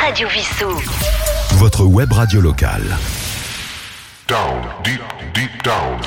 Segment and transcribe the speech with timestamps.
[0.00, 0.70] Radio Vissou.
[1.56, 2.96] Votre web radio locale.
[4.26, 5.00] Down, deep,
[5.34, 6.00] deep down.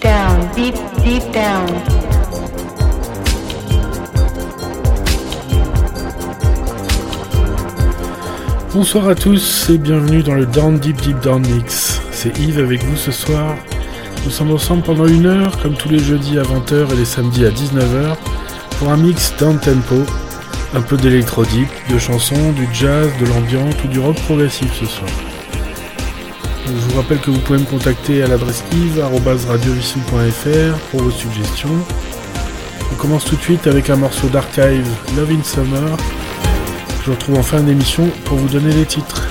[0.00, 0.74] Down, deep,
[1.04, 1.66] deep down.
[8.72, 12.00] Bonsoir à tous et bienvenue dans le Down Deep Deep Down Mix.
[12.12, 13.54] C'est Yves avec vous ce soir.
[14.26, 17.46] Nous sommes ensemble pendant une heure, comme tous les jeudis à 20h et les samedis
[17.46, 18.16] à 19h,
[18.76, 20.04] pour un mix down tempo,
[20.74, 24.84] un peu d'électro deep, de chansons, du jazz, de l'ambiance ou du rock progressif ce
[24.84, 25.08] soir.
[26.66, 31.78] Je vous rappelle que vous pouvez me contacter à l'adresse yves.radiovision.fr pour vos suggestions.
[32.92, 35.96] On commence tout de suite avec un morceau d'archive Love in Summer.
[37.00, 39.25] Je vous retrouve en fin d'émission pour vous donner les titres.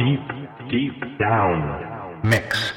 [0.00, 2.20] Deep, deep down.
[2.24, 2.72] Mix.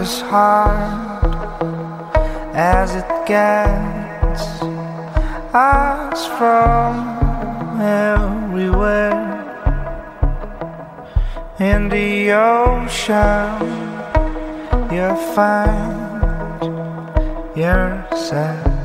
[0.00, 1.24] Is hard
[2.54, 4.42] as it gets.
[5.52, 6.92] Us from
[7.80, 9.18] everywhere.
[11.58, 13.48] In the ocean
[14.92, 15.96] you'll find
[17.56, 18.77] yourself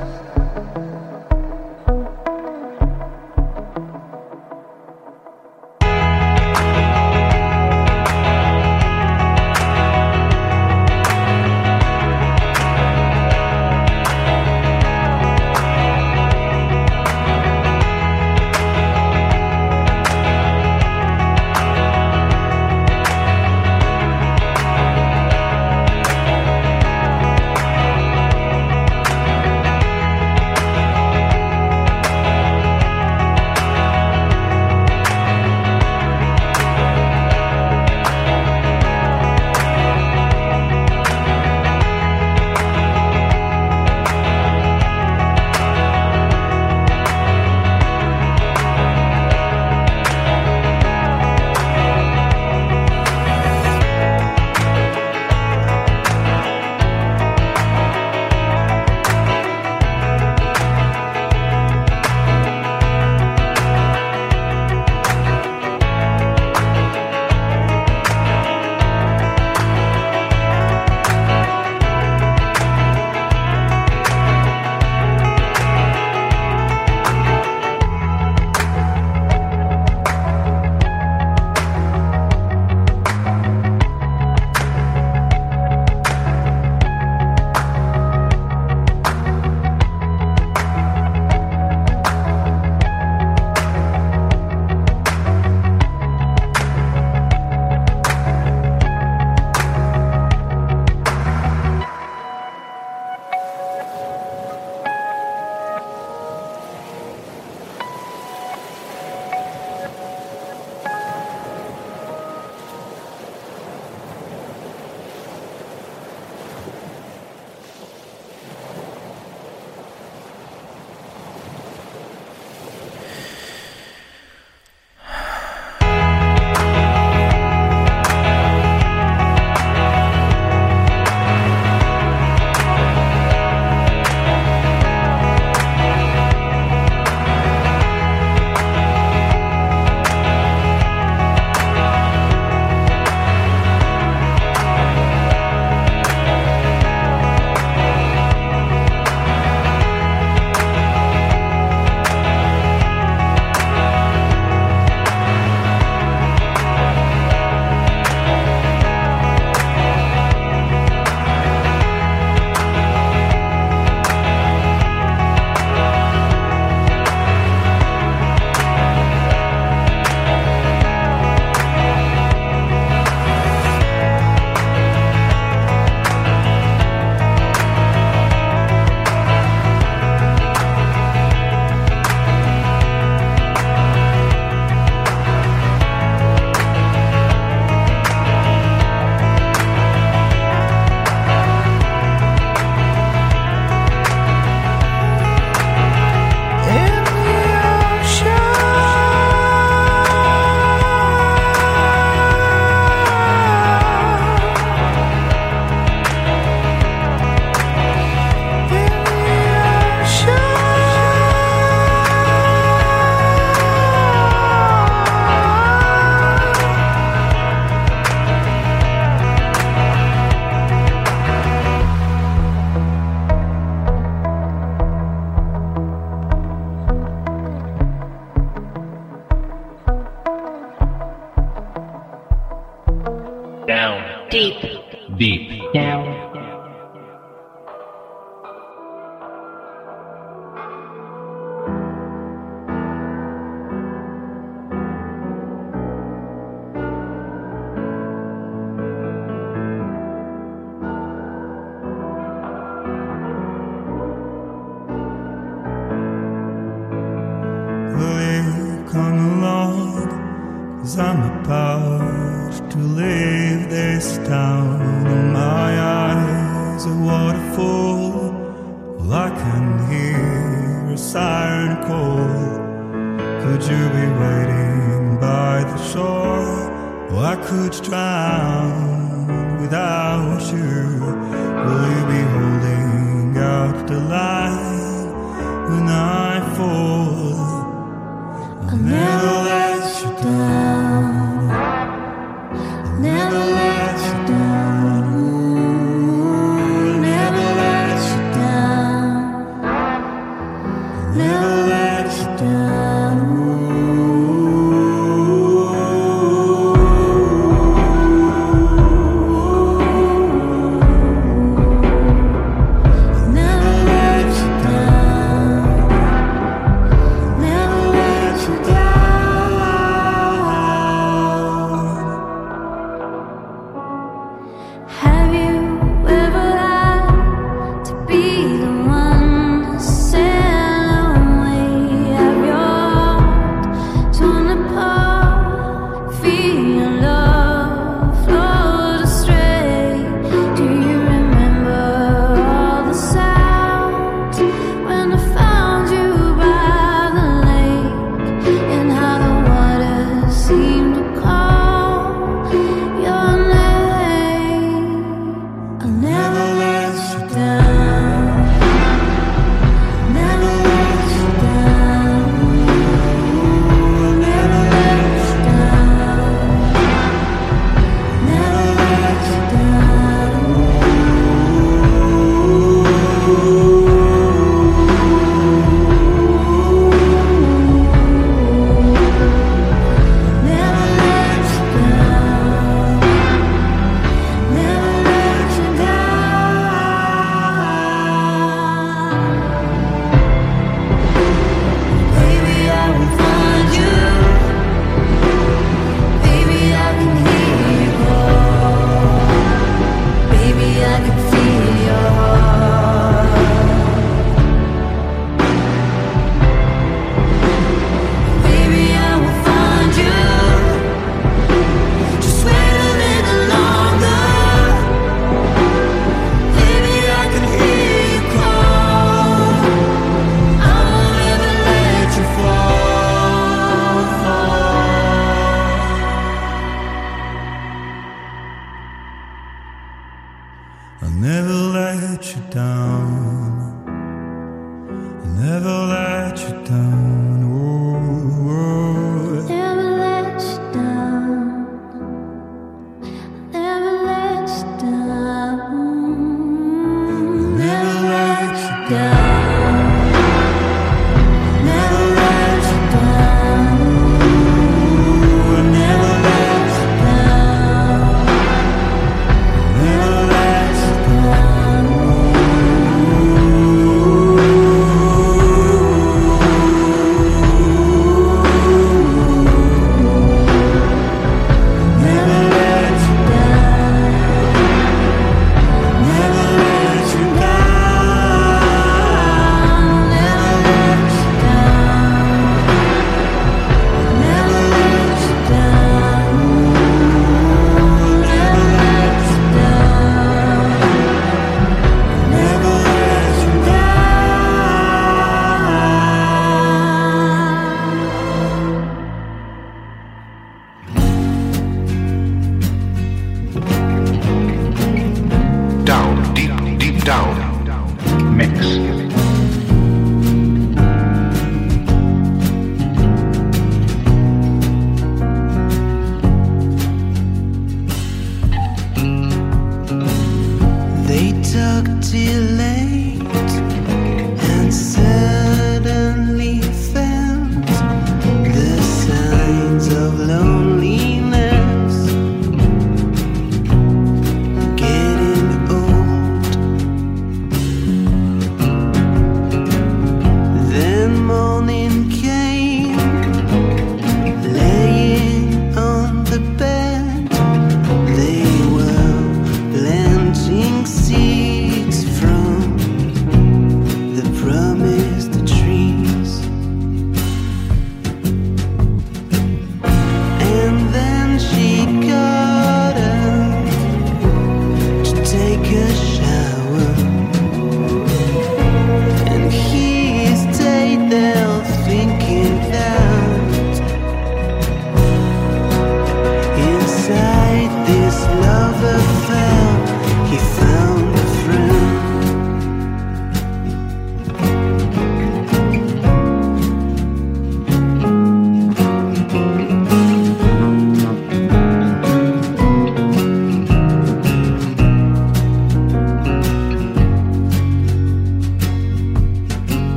[432.42, 432.83] down.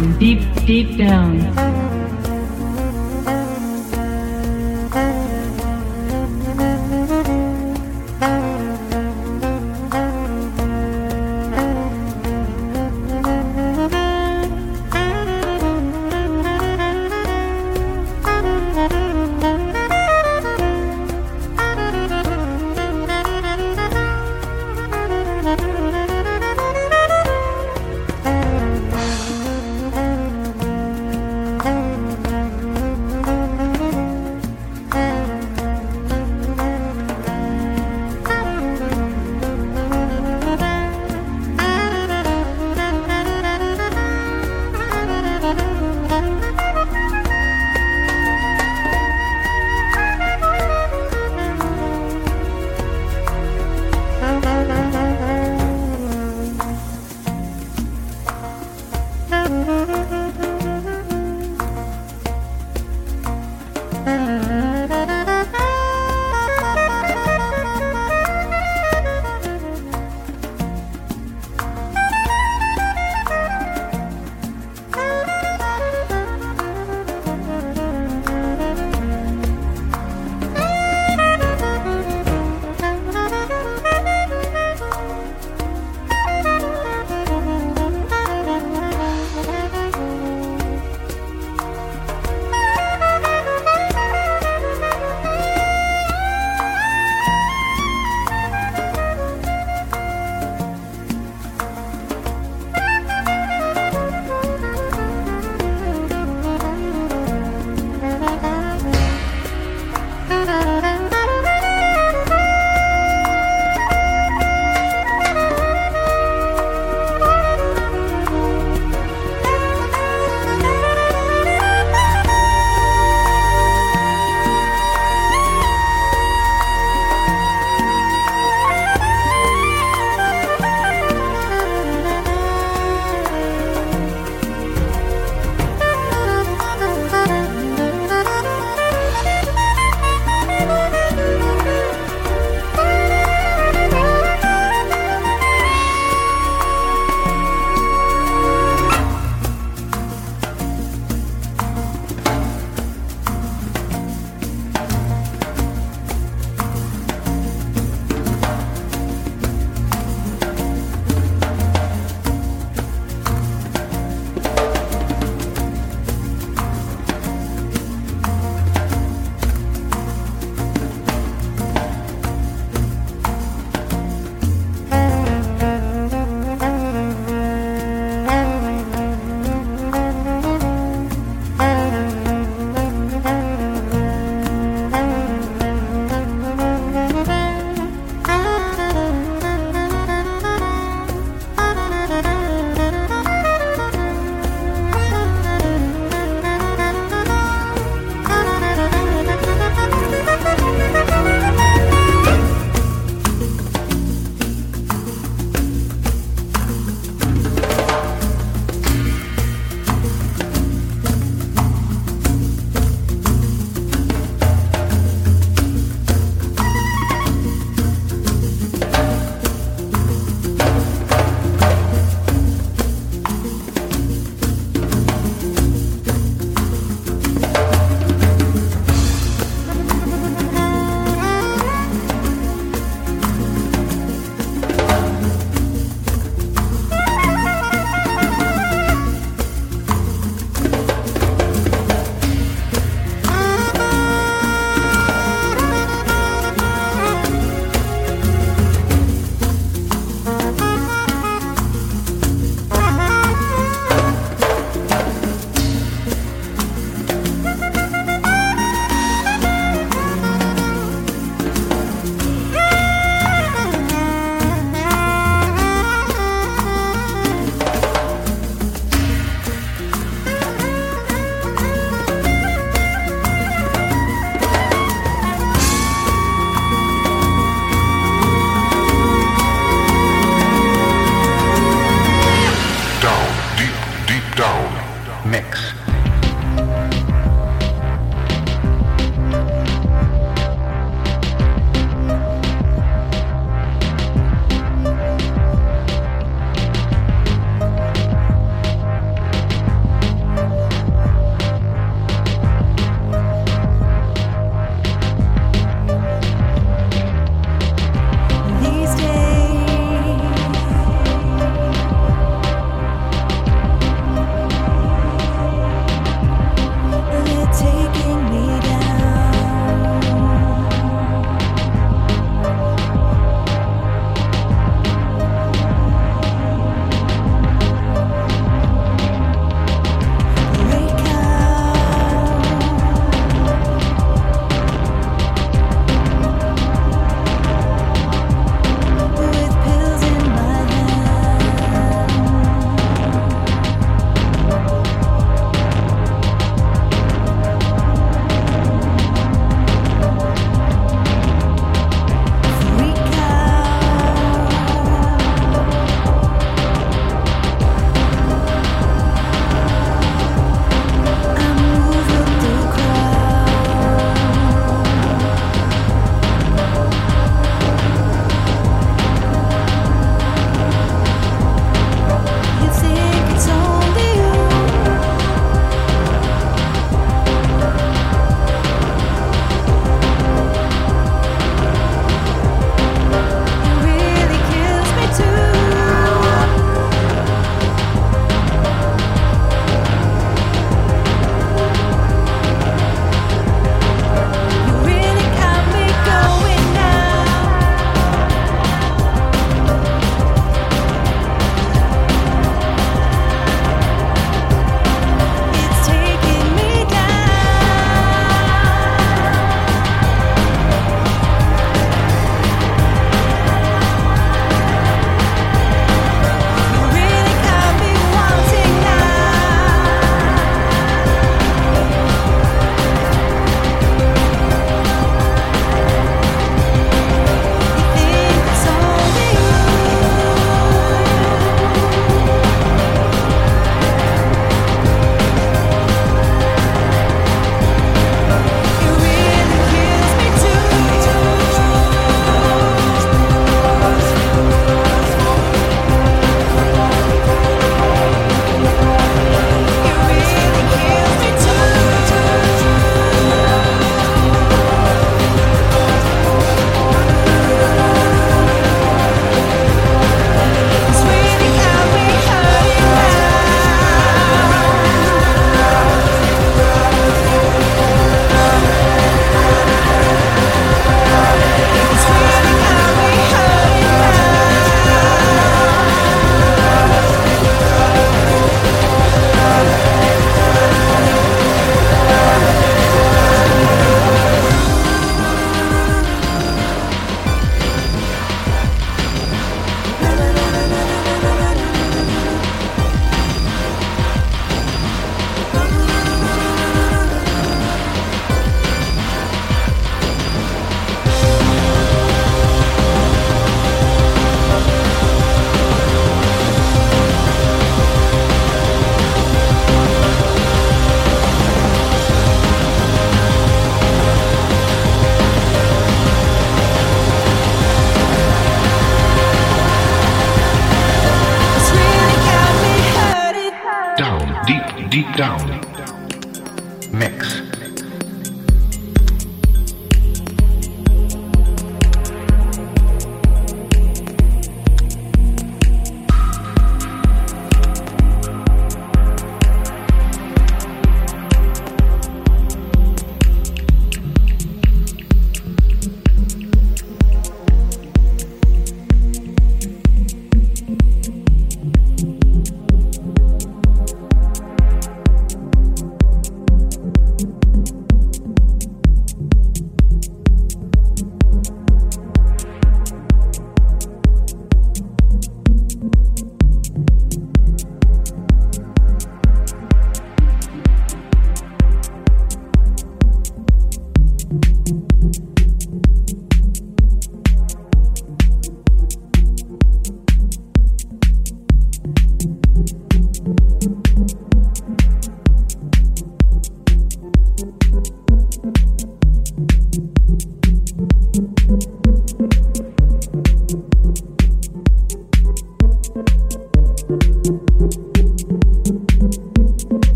[0.00, 1.99] Deep, deep down.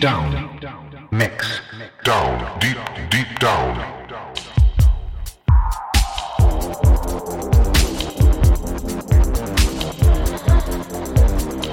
[0.00, 1.08] Deep, down.
[1.10, 1.60] Mix.
[2.04, 2.78] Down, deep,
[3.10, 3.76] deep down.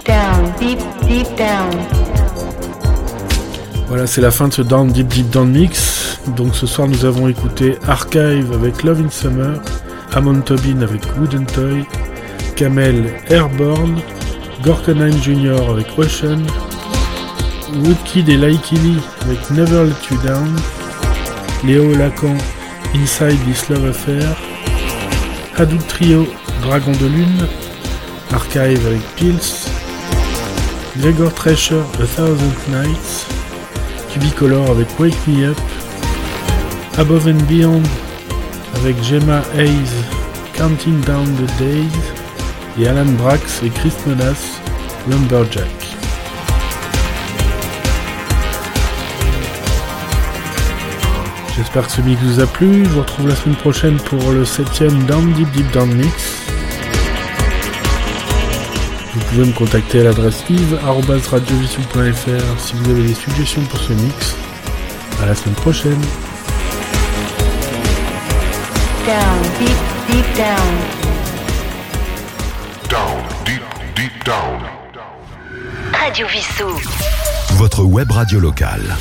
[0.04, 1.72] Down, deep, deep down.
[3.88, 6.20] Voilà, c'est la fin de ce Down Deep Deep Down Mix.
[6.36, 9.62] Donc ce soir, nous avons écouté Archive avec Love in Summer,
[10.14, 11.86] Amon Tobin avec Wooden Toy,
[12.56, 14.00] Kamel Airborne,
[14.64, 15.70] Gorkenheim Jr.
[15.70, 16.42] avec Ocean,
[17.74, 20.55] Woodkid et Laikili avec Never Let You Down,
[21.63, 22.36] Léo Lacan
[22.93, 24.36] Inside This Love Affair,
[25.57, 26.28] Hadouk Trio
[26.61, 27.47] Dragon de Lune,
[28.32, 29.68] Archive avec Pills,
[30.97, 33.26] Gregor Thresher A Thousand Nights,
[34.13, 35.59] Cubicolor avec Wake Me Up,
[36.97, 37.84] Above and Beyond
[38.76, 39.91] avec Gemma Hayes,
[40.53, 42.13] Counting Down the Days,
[42.80, 44.59] et Alan Brax et Chris Menas,
[45.09, 45.85] Lumberjack.
[51.56, 52.84] J'espère que ce mix vous a plu.
[52.84, 56.41] Je vous retrouve la semaine prochaine pour le 7ème Down Deep Deep Down Mix.
[59.14, 64.36] Vous pouvez me contacter à l'adresse yves.radiovision.fr si vous avez des suggestions pour ce mix.
[65.24, 66.01] À la semaine prochaine.
[69.06, 69.78] Down, deep,
[70.10, 70.76] deep down.
[72.89, 73.64] Down, deep,
[73.95, 74.60] deep down.
[75.93, 76.78] Radio Vissou.
[77.53, 78.97] Votre web radio locale.